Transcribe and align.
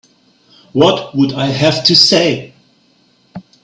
What 0.73 1.13
would 1.15 1.33
I 1.33 1.45
have 1.51 1.83
to 1.83 1.95
say? 1.95 2.53